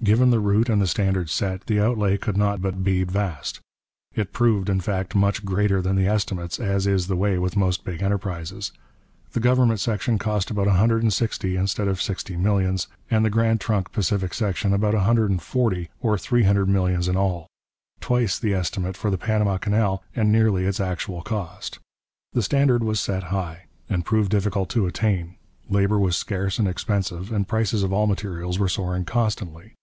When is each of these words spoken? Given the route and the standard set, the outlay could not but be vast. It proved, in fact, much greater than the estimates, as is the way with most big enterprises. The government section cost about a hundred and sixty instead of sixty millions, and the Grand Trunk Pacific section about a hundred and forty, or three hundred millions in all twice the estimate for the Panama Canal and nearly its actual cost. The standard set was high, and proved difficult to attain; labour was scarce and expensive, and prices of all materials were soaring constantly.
Given 0.00 0.30
the 0.30 0.38
route 0.40 0.68
and 0.68 0.80
the 0.80 0.86
standard 0.86 1.28
set, 1.28 1.66
the 1.66 1.80
outlay 1.80 2.16
could 2.18 2.36
not 2.36 2.62
but 2.62 2.84
be 2.84 3.02
vast. 3.02 3.58
It 4.14 4.32
proved, 4.32 4.70
in 4.70 4.80
fact, 4.80 5.16
much 5.16 5.44
greater 5.44 5.82
than 5.82 5.96
the 5.96 6.06
estimates, 6.06 6.60
as 6.60 6.86
is 6.86 7.08
the 7.08 7.16
way 7.16 7.36
with 7.36 7.56
most 7.56 7.84
big 7.84 8.00
enterprises. 8.00 8.70
The 9.32 9.40
government 9.40 9.80
section 9.80 10.16
cost 10.16 10.52
about 10.52 10.68
a 10.68 10.74
hundred 10.74 11.02
and 11.02 11.12
sixty 11.12 11.56
instead 11.56 11.88
of 11.88 12.00
sixty 12.00 12.36
millions, 12.36 12.86
and 13.10 13.24
the 13.24 13.28
Grand 13.28 13.60
Trunk 13.60 13.90
Pacific 13.90 14.34
section 14.34 14.72
about 14.72 14.94
a 14.94 15.00
hundred 15.00 15.30
and 15.32 15.42
forty, 15.42 15.90
or 16.00 16.16
three 16.16 16.44
hundred 16.44 16.68
millions 16.68 17.08
in 17.08 17.16
all 17.16 17.48
twice 18.00 18.38
the 18.38 18.54
estimate 18.54 18.96
for 18.96 19.10
the 19.10 19.18
Panama 19.18 19.58
Canal 19.58 20.04
and 20.14 20.30
nearly 20.30 20.64
its 20.64 20.78
actual 20.78 21.22
cost. 21.22 21.80
The 22.34 22.42
standard 22.42 22.82
set 22.96 23.20
was 23.20 23.24
high, 23.26 23.64
and 23.90 24.04
proved 24.06 24.30
difficult 24.30 24.70
to 24.70 24.86
attain; 24.86 25.34
labour 25.68 25.98
was 25.98 26.16
scarce 26.16 26.60
and 26.60 26.68
expensive, 26.68 27.32
and 27.32 27.48
prices 27.48 27.82
of 27.82 27.92
all 27.92 28.06
materials 28.06 28.60
were 28.60 28.68
soaring 28.68 29.04
constantly. 29.04 29.74